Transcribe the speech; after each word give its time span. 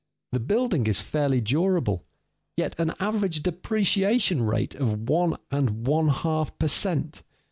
The 0.31 0.39
building 0.39 0.87
is 0.87 0.99
fairly 0.99 1.41
durable; 1.41 2.07
yet 2.57 2.73
an 2.79 2.93
average 2.99 3.43
depreciation 3.43 4.41
rate 4.41 4.73
of 4.73 5.07
one 5.07 5.37
and 5.51 5.85
one 5.85 6.07
half 6.07 6.57
per 6.57 6.69
cent. 6.69 7.21